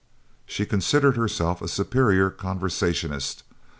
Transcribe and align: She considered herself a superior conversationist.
She 0.47 0.65
considered 0.65 1.15
herself 1.15 1.61
a 1.61 1.67
superior 1.67 2.31
conversationist. 2.31 3.43